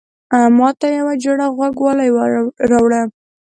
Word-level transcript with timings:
ماته 0.57 0.87
يوه 0.99 1.13
جوړه 1.23 1.45
غوږوالۍ 1.55 2.09
راوړه 2.71 3.01